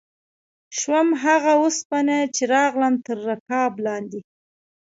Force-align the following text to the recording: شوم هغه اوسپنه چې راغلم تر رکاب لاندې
شوم 0.77 1.07
هغه 1.23 1.51
اوسپنه 1.61 2.17
چې 2.35 2.43
راغلم 2.53 2.93
تر 3.05 3.17
رکاب 3.27 3.71
لاندې 3.85 4.21